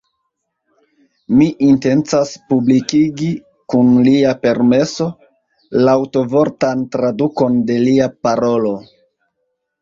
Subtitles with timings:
[1.39, 3.27] Mi intencas publikigi,
[3.73, 5.07] kun lia permeso,
[5.89, 8.75] laŭvortan tradukon de lia parolo.